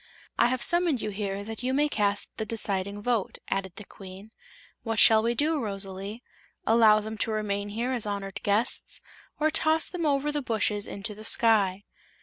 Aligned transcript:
"I 0.39 0.47
have 0.47 0.63
summoned 0.63 0.99
you 0.99 1.11
here 1.11 1.43
that 1.43 1.61
you 1.61 1.75
may 1.75 1.87
cast 1.87 2.35
the 2.37 2.43
deciding 2.43 3.03
vote," 3.03 3.37
added 3.49 3.73
the 3.75 3.83
Queen. 3.85 4.31
"What 4.81 4.97
shall 4.97 5.21
we 5.21 5.35
do, 5.35 5.59
Rosalie: 5.59 6.23
allow 6.65 7.01
them 7.01 7.19
to 7.19 7.29
remain 7.31 7.69
here 7.69 7.91
as 7.91 8.07
honored 8.07 8.41
guests, 8.41 9.03
or 9.39 9.51
toss 9.51 9.89
them 9.89 10.07
over 10.07 10.31
the 10.31 10.41
bushes 10.41 10.87
into 10.87 11.13
the 11.13 11.23
sky?" 11.23 11.83